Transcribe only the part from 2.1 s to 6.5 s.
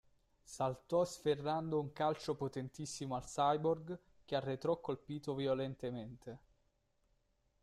potentissimo al cyborg che arretrò colpito violentemente.